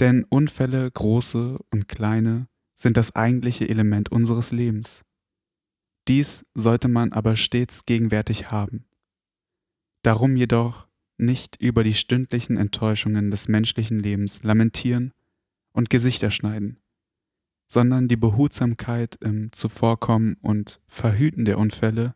Denn 0.00 0.24
Unfälle, 0.24 0.90
große 0.90 1.58
und 1.70 1.88
kleine, 1.88 2.48
sind 2.74 2.96
das 2.96 3.14
eigentliche 3.14 3.68
Element 3.68 4.10
unseres 4.10 4.50
Lebens. 4.50 5.04
Dies 6.08 6.44
sollte 6.54 6.88
man 6.88 7.12
aber 7.12 7.36
stets 7.36 7.86
gegenwärtig 7.86 8.50
haben. 8.50 8.86
Darum 10.02 10.34
jedoch 10.34 10.88
nicht 11.18 11.56
über 11.60 11.84
die 11.84 11.94
stündlichen 11.94 12.56
Enttäuschungen 12.56 13.30
des 13.30 13.46
menschlichen 13.46 14.00
Lebens 14.00 14.42
lamentieren 14.42 15.12
und 15.72 15.90
Gesichter 15.90 16.32
schneiden, 16.32 16.81
sondern 17.72 18.06
die 18.06 18.18
Behutsamkeit 18.18 19.16
im 19.22 19.50
Zuvorkommen 19.50 20.36
und 20.42 20.82
Verhüten 20.88 21.46
der 21.46 21.56
Unfälle, 21.56 22.14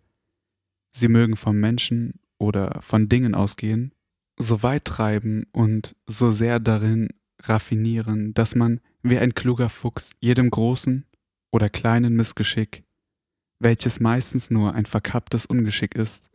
sie 0.92 1.08
mögen 1.08 1.34
vom 1.34 1.58
Menschen 1.58 2.20
oder 2.36 2.82
von 2.82 3.08
Dingen 3.08 3.34
ausgehen, 3.34 3.94
so 4.38 4.62
weit 4.62 4.84
treiben 4.84 5.46
und 5.52 5.96
so 6.06 6.30
sehr 6.30 6.60
darin 6.60 7.08
raffinieren, 7.42 8.34
dass 8.34 8.54
man 8.54 8.80
wie 9.02 9.16
ein 9.16 9.32
kluger 9.32 9.70
Fuchs 9.70 10.12
jedem 10.20 10.50
großen 10.50 11.06
oder 11.50 11.70
kleinen 11.70 12.16
Missgeschick, 12.16 12.84
welches 13.58 13.98
meistens 13.98 14.50
nur 14.50 14.74
ein 14.74 14.84
verkapptes 14.84 15.46
Ungeschick 15.46 15.94
ist, 15.94 16.30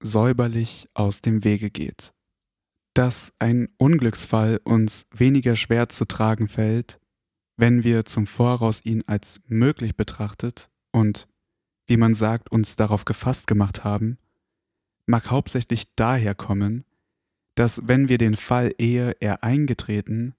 säuberlich 0.00 0.88
aus 0.94 1.20
dem 1.20 1.44
Wege 1.44 1.70
geht. 1.70 2.12
Dass 2.92 3.32
ein 3.38 3.68
Unglücksfall 3.78 4.60
uns 4.64 5.06
weniger 5.12 5.54
schwer 5.54 5.88
zu 5.90 6.06
tragen 6.06 6.48
fällt, 6.48 6.98
wenn 7.56 7.84
wir 7.84 8.04
zum 8.04 8.26
Voraus 8.26 8.84
ihn 8.84 9.02
als 9.06 9.40
möglich 9.46 9.96
betrachtet 9.96 10.70
und, 10.92 11.28
wie 11.86 11.96
man 11.96 12.14
sagt, 12.14 12.50
uns 12.50 12.76
darauf 12.76 13.04
gefasst 13.04 13.46
gemacht 13.46 13.84
haben, 13.84 14.18
mag 15.06 15.30
hauptsächlich 15.30 15.94
daher 15.96 16.34
kommen, 16.34 16.84
dass 17.54 17.80
wenn 17.84 18.08
wir 18.08 18.18
den 18.18 18.36
Fall 18.36 18.72
ehe 18.78 19.16
er 19.20 19.44
eingetreten, 19.44 20.34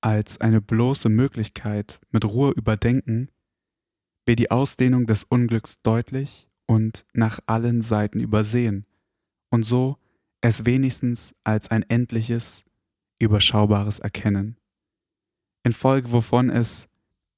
als 0.00 0.40
eine 0.40 0.60
bloße 0.60 1.08
Möglichkeit 1.08 2.00
mit 2.10 2.24
Ruhe 2.24 2.52
überdenken, 2.52 3.28
wir 4.26 4.36
die 4.36 4.50
Ausdehnung 4.50 5.06
des 5.06 5.24
Unglücks 5.24 5.80
deutlich 5.82 6.48
und 6.66 7.04
nach 7.12 7.40
allen 7.46 7.82
Seiten 7.82 8.20
übersehen 8.20 8.86
und 9.50 9.64
so 9.64 9.98
es 10.40 10.66
wenigstens 10.66 11.34
als 11.44 11.70
ein 11.70 11.82
endliches, 11.88 12.64
überschaubares 13.20 14.00
erkennen, 14.00 14.56
infolge 15.62 16.12
wovon 16.12 16.50
es, 16.50 16.88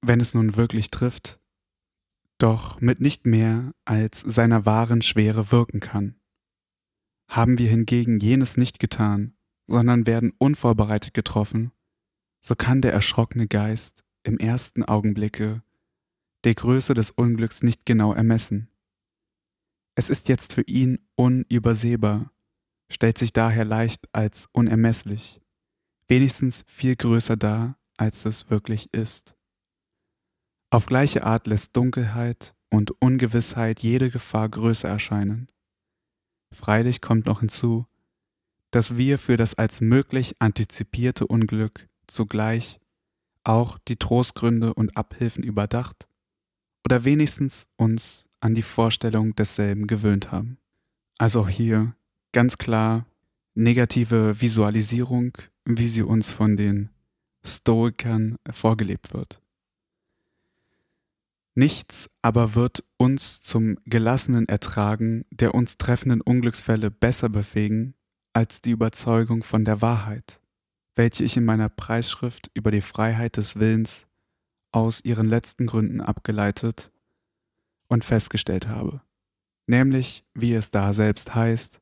wenn 0.00 0.20
es 0.20 0.34
nun 0.34 0.56
wirklich 0.56 0.90
trifft, 0.90 1.40
doch 2.38 2.80
mit 2.80 3.00
nicht 3.00 3.26
mehr 3.26 3.72
als 3.84 4.20
seiner 4.20 4.66
wahren 4.66 5.02
Schwere 5.02 5.50
wirken 5.52 5.80
kann. 5.80 6.16
Haben 7.28 7.58
wir 7.58 7.68
hingegen 7.68 8.20
jenes 8.20 8.56
nicht 8.56 8.78
getan, 8.78 9.34
sondern 9.66 10.06
werden 10.06 10.32
unvorbereitet 10.38 11.14
getroffen, 11.14 11.72
so 12.40 12.54
kann 12.54 12.82
der 12.82 12.92
erschrockene 12.92 13.46
Geist 13.46 14.04
im 14.24 14.38
ersten 14.38 14.84
Augenblicke 14.84 15.62
der 16.44 16.54
Größe 16.54 16.92
des 16.92 17.10
Unglücks 17.10 17.62
nicht 17.62 17.86
genau 17.86 18.12
ermessen. 18.12 18.68
Es 19.94 20.10
ist 20.10 20.28
jetzt 20.28 20.52
für 20.52 20.62
ihn 20.62 20.98
unübersehbar, 21.16 22.30
stellt 22.90 23.16
sich 23.16 23.32
daher 23.32 23.64
leicht 23.64 24.08
als 24.12 24.48
unermesslich, 24.52 25.40
wenigstens 26.08 26.64
viel 26.66 26.96
größer 26.96 27.36
dar, 27.36 27.78
als 27.96 28.24
es 28.24 28.50
wirklich 28.50 28.92
ist. 28.92 29.36
Auf 30.70 30.86
gleiche 30.86 31.24
Art 31.24 31.46
lässt 31.46 31.76
Dunkelheit 31.76 32.54
und 32.70 32.90
Ungewissheit 33.00 33.80
jede 33.80 34.10
Gefahr 34.10 34.48
größer 34.48 34.88
erscheinen. 34.88 35.48
Freilich 36.52 37.00
kommt 37.00 37.26
noch 37.26 37.40
hinzu, 37.40 37.86
dass 38.70 38.96
wir 38.96 39.18
für 39.18 39.36
das 39.36 39.54
als 39.54 39.80
möglich 39.80 40.34
antizipierte 40.40 41.26
Unglück 41.26 41.88
zugleich 42.08 42.80
auch 43.44 43.78
die 43.86 43.96
Trostgründe 43.96 44.74
und 44.74 44.96
Abhilfen 44.96 45.44
überdacht 45.44 46.08
oder 46.84 47.04
wenigstens 47.04 47.68
uns 47.76 48.26
an 48.40 48.54
die 48.54 48.62
Vorstellung 48.62 49.34
desselben 49.36 49.86
gewöhnt 49.86 50.32
haben. 50.32 50.58
Also 51.18 51.42
auch 51.42 51.48
hier 51.48 51.94
ganz 52.32 52.58
klar 52.58 53.06
negative 53.54 54.40
Visualisierung, 54.40 55.38
wie 55.64 55.86
sie 55.86 56.02
uns 56.02 56.32
von 56.32 56.56
den 56.56 56.90
Stoikern 57.46 58.36
vorgelebt 58.50 59.12
wird. 59.12 59.40
Nichts 61.54 62.10
aber 62.20 62.54
wird 62.54 62.82
uns 62.96 63.40
zum 63.40 63.78
gelassenen 63.84 64.48
Ertragen 64.48 65.24
der 65.30 65.54
uns 65.54 65.78
treffenden 65.78 66.20
Unglücksfälle 66.20 66.90
besser 66.90 67.28
befähigen 67.28 67.94
als 68.32 68.60
die 68.60 68.72
Überzeugung 68.72 69.44
von 69.44 69.64
der 69.64 69.80
Wahrheit, 69.80 70.40
welche 70.96 71.22
ich 71.22 71.36
in 71.36 71.44
meiner 71.44 71.68
Preisschrift 71.68 72.50
über 72.54 72.72
die 72.72 72.80
Freiheit 72.80 73.36
des 73.36 73.56
Willens 73.56 74.08
aus 74.72 75.04
ihren 75.04 75.28
letzten 75.28 75.66
Gründen 75.66 76.00
abgeleitet 76.00 76.90
und 77.86 78.04
festgestellt 78.04 78.66
habe, 78.66 79.02
nämlich, 79.68 80.24
wie 80.34 80.54
es 80.54 80.72
da 80.72 80.92
selbst 80.92 81.36
heißt, 81.36 81.80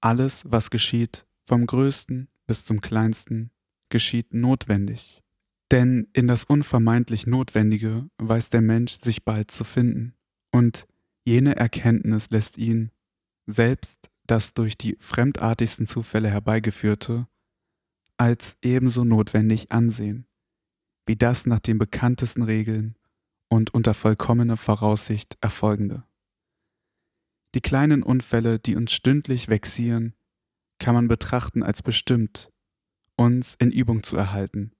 alles, 0.00 0.44
was 0.48 0.70
geschieht, 0.70 1.26
vom 1.44 1.66
Größten 1.66 2.28
bis 2.46 2.64
zum 2.64 2.80
Kleinsten, 2.80 3.50
geschieht 3.88 4.34
notwendig. 4.34 5.22
Denn 5.70 6.08
in 6.12 6.26
das 6.26 6.44
unvermeintlich 6.44 7.26
Notwendige 7.26 8.08
weiß 8.18 8.50
der 8.50 8.62
Mensch 8.62 9.00
sich 9.00 9.24
bald 9.24 9.50
zu 9.50 9.64
finden, 9.64 10.14
und 10.50 10.86
jene 11.24 11.56
Erkenntnis 11.56 12.30
lässt 12.30 12.56
ihn, 12.56 12.90
selbst 13.46 14.10
das 14.26 14.54
durch 14.54 14.78
die 14.78 14.96
fremdartigsten 14.98 15.86
Zufälle 15.86 16.30
herbeigeführte, 16.30 17.26
als 18.16 18.56
ebenso 18.62 19.04
notwendig 19.04 19.70
ansehen, 19.70 20.26
wie 21.06 21.16
das 21.16 21.46
nach 21.46 21.60
den 21.60 21.78
bekanntesten 21.78 22.42
Regeln 22.42 22.96
und 23.48 23.72
unter 23.74 23.94
vollkommener 23.94 24.56
Voraussicht 24.56 25.36
erfolgende. 25.40 26.04
Die 27.54 27.60
kleinen 27.60 28.02
Unfälle, 28.02 28.58
die 28.58 28.76
uns 28.76 28.92
stündlich 28.92 29.48
vexieren, 29.48 30.14
kann 30.78 30.94
man 30.94 31.08
betrachten 31.08 31.62
als 31.62 31.82
bestimmt, 31.82 32.50
uns 33.18 33.56
in 33.58 33.70
Übung 33.72 34.02
zu 34.02 34.16
erhalten, 34.16 34.72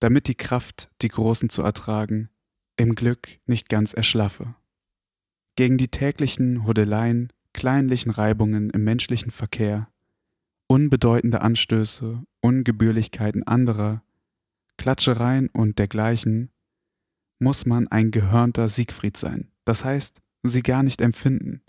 damit 0.00 0.28
die 0.28 0.34
Kraft, 0.34 0.90
die 1.02 1.08
großen 1.08 1.50
zu 1.50 1.62
ertragen, 1.62 2.30
im 2.76 2.94
Glück 2.94 3.28
nicht 3.46 3.68
ganz 3.68 3.92
erschlaffe. 3.92 4.54
Gegen 5.56 5.76
die 5.78 5.88
täglichen 5.88 6.66
Hudeleien, 6.66 7.32
kleinlichen 7.52 8.12
Reibungen 8.12 8.70
im 8.70 8.84
menschlichen 8.84 9.32
Verkehr, 9.32 9.88
unbedeutende 10.68 11.40
Anstöße, 11.40 12.22
Ungebührlichkeiten 12.40 13.42
anderer, 13.44 14.02
Klatschereien 14.76 15.48
und 15.48 15.78
dergleichen, 15.78 16.50
muss 17.38 17.66
man 17.66 17.88
ein 17.88 18.10
gehörnter 18.10 18.68
Siegfried 18.68 19.16
sein, 19.16 19.50
das 19.64 19.84
heißt, 19.84 20.22
sie 20.42 20.62
gar 20.62 20.82
nicht 20.82 21.00
empfinden, 21.00 21.62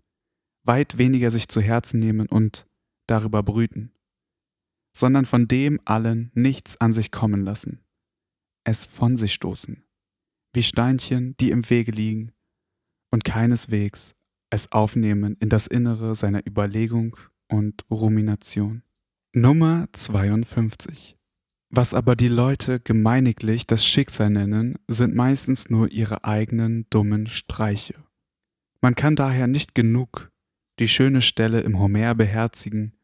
weit 0.64 0.98
weniger 0.98 1.32
sich 1.32 1.48
zu 1.48 1.62
Herzen 1.62 2.00
nehmen 2.00 2.28
und 2.28 2.68
darüber 3.08 3.42
brüten, 3.42 3.92
sondern 4.98 5.26
von 5.26 5.48
dem 5.48 5.80
allen 5.86 6.32
nichts 6.34 6.82
an 6.82 6.92
sich 6.92 7.12
kommen 7.12 7.44
lassen, 7.44 7.82
es 8.64 8.86
von 8.86 9.16
sich 9.16 9.32
stoßen, 9.32 9.84
wie 10.54 10.64
Steinchen, 10.64 11.38
die 11.40 11.52
im 11.52 11.70
Wege 11.70 11.92
liegen, 11.92 12.32
und 13.12 13.24
keineswegs 13.24 14.16
es 14.50 14.72
aufnehmen 14.72 15.38
in 15.40 15.50
das 15.50 15.68
Innere 15.68 16.16
seiner 16.16 16.46
Überlegung 16.48 17.16
und 17.48 17.86
Rumination. 17.92 18.82
Nummer 19.34 19.88
52 19.92 21.16
Was 21.70 21.94
aber 21.94 22.16
die 22.16 22.28
Leute 22.28 22.80
gemeiniglich 22.80 23.68
das 23.68 23.86
Schicksal 23.86 24.32
nennen, 24.32 24.80
sind 24.88 25.14
meistens 25.14 25.70
nur 25.70 25.92
ihre 25.92 26.24
eigenen 26.24 26.88
dummen 26.90 27.28
Streiche. 27.28 27.94
Man 28.82 28.96
kann 28.96 29.16
daher 29.16 29.46
nicht 29.46 29.76
genug 29.76 30.32
die 30.80 30.88
schöne 30.88 31.22
Stelle 31.22 31.60
im 31.60 31.78
Homer 31.78 32.16
beherzigen, 32.16 32.97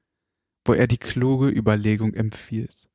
wo 0.65 0.73
er 0.73 0.88
die 0.88 0.97
kluge 0.97 1.49
Überlegung 1.49 2.13
empfiehlt. 2.13 2.89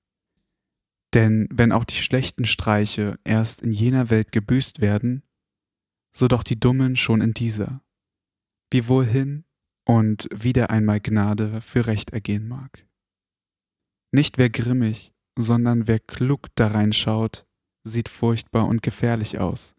Denn 1.14 1.48
wenn 1.50 1.72
auch 1.72 1.84
die 1.84 1.94
schlechten 1.94 2.44
Streiche 2.44 3.18
erst 3.24 3.62
in 3.62 3.72
jener 3.72 4.10
Welt 4.10 4.32
gebüßt 4.32 4.80
werden, 4.80 5.22
so 6.14 6.28
doch 6.28 6.42
die 6.42 6.60
dummen 6.60 6.96
schon 6.96 7.20
in 7.20 7.32
dieser, 7.32 7.82
wie 8.70 8.88
wohin 8.88 9.44
und 9.86 10.28
wieder 10.34 10.70
einmal 10.70 11.00
Gnade 11.00 11.60
für 11.62 11.86
Recht 11.86 12.10
ergehen 12.10 12.46
mag. 12.46 12.86
Nicht 14.12 14.36
wer 14.36 14.50
grimmig, 14.50 15.14
sondern 15.38 15.88
wer 15.88 15.98
klug 15.98 16.48
darein 16.56 16.92
schaut, 16.92 17.46
sieht 17.84 18.08
furchtbar 18.08 18.66
und 18.66 18.82
gefährlich 18.82 19.38
aus. 19.38 19.74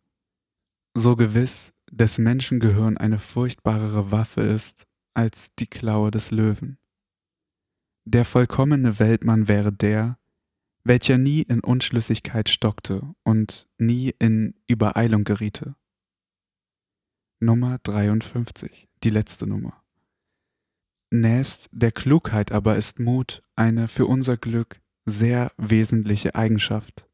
So 0.95 1.15
gewiss 1.15 1.73
des 1.91 2.17
Menschen 2.17 2.59
Gehirn 2.59 2.97
eine 2.97 3.19
furchtbarere 3.19 4.11
Waffe 4.11 4.41
ist 4.41 4.87
als 5.13 5.53
die 5.55 5.67
Klaue 5.67 6.09
des 6.09 6.31
Löwen. 6.31 6.78
Der 8.11 8.25
vollkommene 8.25 8.97
Weltmann 8.97 9.47
wäre 9.47 9.71
der, 9.71 10.17
welcher 10.83 11.19
nie 11.19 11.43
in 11.43 11.59
Unschlüssigkeit 11.59 12.49
stockte 12.49 13.03
und 13.21 13.67
nie 13.77 14.15
in 14.17 14.55
Übereilung 14.65 15.25
geriete. 15.25 15.75
Nummer 17.39 17.77
53, 17.83 18.89
die 19.03 19.11
letzte 19.11 19.45
Nummer. 19.45 19.83
Nächst 21.11 21.69
der 21.71 21.91
Klugheit 21.91 22.51
aber 22.51 22.77
ist 22.77 22.99
Mut 22.99 23.43
eine 23.55 23.87
für 23.87 24.07
unser 24.07 24.37
Glück 24.37 24.81
sehr 25.05 25.51
wesentliche 25.57 26.33
Eigenschaft. 26.33 27.07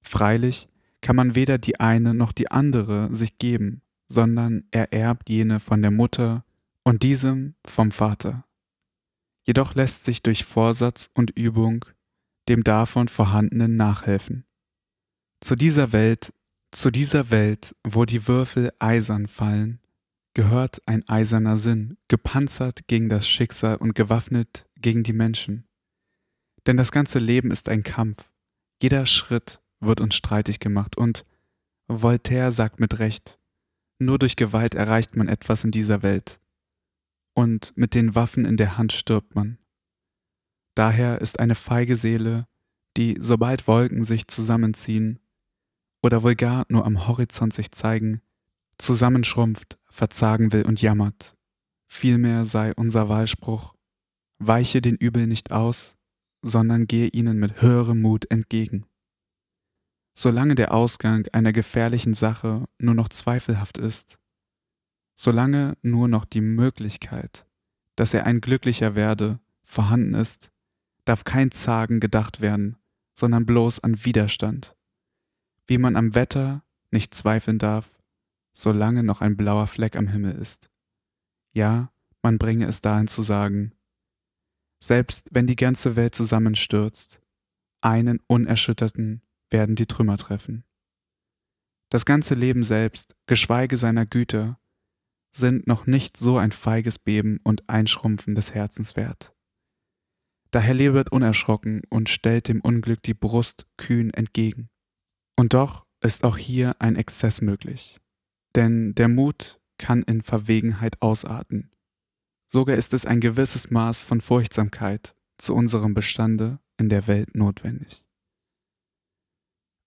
Freilich 0.00 0.70
kann 1.02 1.16
man 1.16 1.34
weder 1.34 1.58
die 1.58 1.80
eine 1.80 2.14
noch 2.14 2.32
die 2.32 2.50
andere 2.50 3.14
sich 3.14 3.36
geben, 3.36 3.82
sondern 4.08 4.64
er 4.70 4.90
erbt 4.90 5.28
jene 5.28 5.60
von 5.60 5.82
der 5.82 5.90
Mutter 5.90 6.46
und 6.82 7.02
diesem 7.02 7.56
vom 7.66 7.92
Vater. 7.92 8.46
Jedoch 9.46 9.74
lässt 9.74 10.04
sich 10.04 10.22
durch 10.22 10.44
Vorsatz 10.44 11.10
und 11.14 11.30
Übung 11.38 11.84
dem 12.48 12.64
davon 12.64 13.08
vorhandenen 13.08 13.76
nachhelfen. 13.76 14.44
Zu 15.40 15.56
dieser 15.56 15.92
Welt, 15.92 16.32
zu 16.72 16.90
dieser 16.90 17.30
Welt, 17.30 17.74
wo 17.84 18.04
die 18.04 18.26
Würfel 18.28 18.72
eisern 18.78 19.28
fallen, 19.28 19.80
gehört 20.34 20.82
ein 20.86 21.08
eiserner 21.08 21.56
Sinn, 21.56 21.96
gepanzert 22.08 22.86
gegen 22.86 23.08
das 23.08 23.28
Schicksal 23.28 23.76
und 23.76 23.94
gewaffnet 23.94 24.66
gegen 24.76 25.02
die 25.02 25.12
Menschen. 25.12 25.66
Denn 26.66 26.76
das 26.76 26.92
ganze 26.92 27.18
Leben 27.18 27.50
ist 27.50 27.68
ein 27.68 27.82
Kampf, 27.82 28.32
jeder 28.82 29.06
Schritt 29.06 29.62
wird 29.80 30.00
uns 30.00 30.14
streitig 30.14 30.60
gemacht 30.60 30.96
und 30.96 31.24
Voltaire 31.86 32.52
sagt 32.52 32.80
mit 32.80 32.98
Recht, 32.98 33.38
nur 33.98 34.18
durch 34.18 34.36
Gewalt 34.36 34.74
erreicht 34.74 35.16
man 35.16 35.28
etwas 35.28 35.62
in 35.64 35.70
dieser 35.70 36.02
Welt 36.02 36.40
und 37.34 37.76
mit 37.76 37.94
den 37.94 38.14
Waffen 38.14 38.44
in 38.44 38.56
der 38.56 38.78
Hand 38.78 38.92
stirbt 38.92 39.34
man. 39.34 39.58
Daher 40.74 41.20
ist 41.20 41.38
eine 41.38 41.54
feige 41.54 41.96
Seele, 41.96 42.46
die, 42.96 43.16
sobald 43.20 43.66
Wolken 43.66 44.04
sich 44.04 44.28
zusammenziehen 44.28 45.20
oder 46.02 46.22
wohl 46.22 46.34
gar 46.34 46.64
nur 46.68 46.84
am 46.84 47.06
Horizont 47.06 47.52
sich 47.52 47.70
zeigen, 47.72 48.20
zusammenschrumpft, 48.78 49.78
verzagen 49.88 50.52
will 50.52 50.64
und 50.64 50.82
jammert. 50.82 51.36
Vielmehr 51.86 52.44
sei 52.44 52.72
unser 52.74 53.08
Wahlspruch, 53.08 53.74
weiche 54.38 54.80
den 54.80 54.96
Übel 54.96 55.26
nicht 55.26 55.52
aus, 55.52 55.96
sondern 56.42 56.86
gehe 56.86 57.08
ihnen 57.08 57.38
mit 57.38 57.62
höherem 57.62 58.02
Mut 58.02 58.30
entgegen. 58.30 58.86
Solange 60.16 60.54
der 60.54 60.72
Ausgang 60.72 61.26
einer 61.32 61.52
gefährlichen 61.52 62.14
Sache 62.14 62.66
nur 62.78 62.94
noch 62.94 63.08
zweifelhaft 63.08 63.78
ist, 63.78 64.18
Solange 65.14 65.76
nur 65.82 66.08
noch 66.08 66.24
die 66.24 66.40
Möglichkeit, 66.40 67.46
dass 67.96 68.14
er 68.14 68.26
ein 68.26 68.40
Glücklicher 68.40 68.94
werde, 68.94 69.40
vorhanden 69.62 70.14
ist, 70.14 70.50
darf 71.04 71.24
kein 71.24 71.50
Zagen 71.52 72.00
gedacht 72.00 72.40
werden, 72.40 72.76
sondern 73.12 73.46
bloß 73.46 73.80
an 73.80 74.04
Widerstand. 74.04 74.74
wie 75.66 75.78
man 75.78 75.96
am 75.96 76.14
Wetter 76.14 76.62
nicht 76.90 77.14
zweifeln 77.14 77.58
darf, 77.58 77.90
solange 78.52 79.02
noch 79.02 79.20
ein 79.20 79.36
blauer 79.36 79.66
Fleck 79.66 79.96
am 79.96 80.08
Himmel 80.08 80.34
ist. 80.34 80.70
Ja, 81.52 81.90
man 82.22 82.38
bringe 82.38 82.66
es 82.66 82.80
dahin 82.80 83.06
zu 83.06 83.22
sagen, 83.22 83.72
selbst 84.78 85.28
wenn 85.32 85.46
die 85.46 85.56
ganze 85.56 85.96
Welt 85.96 86.14
zusammenstürzt, 86.14 87.20
einen 87.80 88.20
Unerschütterten 88.26 89.22
werden 89.50 89.74
die 89.74 89.86
Trümmer 89.86 90.18
treffen. 90.18 90.64
Das 91.90 92.04
ganze 92.04 92.34
Leben 92.34 92.64
selbst, 92.64 93.14
geschweige 93.26 93.76
seiner 93.76 94.04
Güte, 94.06 94.56
sind 95.36 95.66
noch 95.66 95.86
nicht 95.86 96.16
so 96.16 96.38
ein 96.38 96.52
feiges 96.52 96.98
Beben 96.98 97.40
und 97.42 97.68
Einschrumpfen 97.68 98.34
des 98.34 98.54
Herzens 98.54 98.96
wert. 98.96 99.34
Daher 100.50 100.74
lebet 100.74 101.10
unerschrocken 101.10 101.82
und 101.90 102.08
stellt 102.08 102.48
dem 102.48 102.60
Unglück 102.60 103.02
die 103.02 103.14
Brust 103.14 103.66
kühn 103.76 104.10
entgegen. 104.10 104.68
Und 105.36 105.54
doch 105.54 105.84
ist 106.00 106.22
auch 106.22 106.36
hier 106.36 106.76
ein 106.80 106.96
Exzess 106.96 107.40
möglich. 107.40 107.98
Denn 108.54 108.94
der 108.94 109.08
Mut 109.08 109.60
kann 109.78 110.02
in 110.04 110.22
Verwegenheit 110.22 111.02
ausarten. 111.02 111.72
Sogar 112.46 112.76
ist 112.76 112.94
es 112.94 113.04
ein 113.04 113.20
gewisses 113.20 113.70
Maß 113.70 114.00
von 114.00 114.20
Furchtsamkeit 114.20 115.16
zu 115.38 115.54
unserem 115.54 115.94
Bestande 115.94 116.60
in 116.78 116.88
der 116.88 117.08
Welt 117.08 117.34
notwendig. 117.34 118.04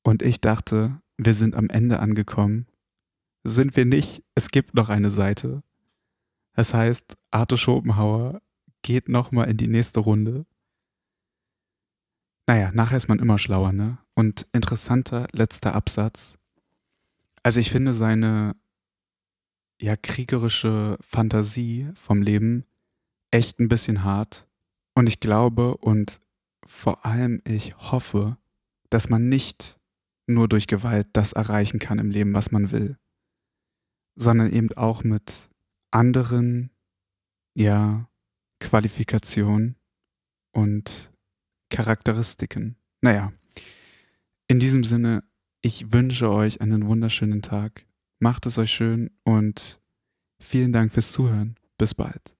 Und 0.03 0.21
ich 0.21 0.41
dachte, 0.41 1.01
wir 1.17 1.33
sind 1.33 1.55
am 1.55 1.69
Ende 1.69 1.99
angekommen. 1.99 2.67
Sind 3.47 3.75
wir 3.75 3.86
nicht, 3.86 4.23
es 4.36 4.49
gibt 4.49 4.73
noch 4.75 4.89
eine 4.89 5.10
Seite. 5.10 5.63
Es 6.53 6.73
heißt, 6.73 7.15
Arthur 7.31 7.57
Schopenhauer 7.57 8.41
geht 8.81 9.10
nochmal 9.10 9.49
in 9.49 9.57
die 9.57 9.67
nächste 9.67 9.99
Runde 9.99 10.45
naja, 12.47 12.71
nachher 12.73 12.97
ist 12.97 13.10
man 13.10 13.19
immer 13.19 13.38
schlauer, 13.38 13.73
ne? 13.73 13.97
Und 14.15 14.47
interessanter 14.53 15.27
letzter 15.33 15.75
Absatz. 15.75 16.39
Also 17.43 17.60
ich 17.60 17.69
finde 17.71 17.93
seine 17.93 18.55
ja 19.79 19.95
kriegerische 19.95 20.97
Fantasie 21.01 21.91
vom 21.93 22.21
Leben 22.21 22.65
echt 23.31 23.60
ein 23.60 23.67
bisschen 23.67 24.03
hart. 24.03 24.47
Und 24.95 25.07
ich 25.07 25.19
glaube 25.19 25.77
und 25.77 26.19
vor 26.65 27.05
allem 27.05 27.41
ich 27.45 27.75
hoffe, 27.77 28.38
dass 28.89 29.10
man 29.10 29.27
nicht 29.27 29.77
nur 30.25 30.47
durch 30.47 30.67
Gewalt 30.67 31.07
das 31.13 31.33
erreichen 31.33 31.79
kann 31.79 31.99
im 31.99 32.10
Leben, 32.10 32.33
was 32.33 32.51
man 32.51 32.71
will, 32.71 32.97
sondern 34.17 34.51
eben 34.51 34.73
auch 34.73 35.03
mit 35.03 35.49
anderen, 35.91 36.71
ja, 37.56 38.10
Qualifikationen 38.60 39.75
und 40.51 41.12
Charakteristiken. 41.69 42.75
Naja, 43.01 43.32
in 44.47 44.60
diesem 44.60 44.84
Sinne, 44.84 45.23
ich 45.62 45.93
wünsche 45.93 46.32
euch 46.32 46.62
einen 46.62 46.88
wunderschönen 46.88 47.41
Tag. 47.41 47.86
Macht 48.19 48.45
es 48.47 48.58
euch 48.58 48.71
schön 48.71 49.12
und 49.23 49.80
vielen 50.41 50.73
Dank 50.73 50.91
fürs 50.93 51.12
Zuhören. 51.12 51.56
Bis 51.77 51.93
bald. 51.93 52.37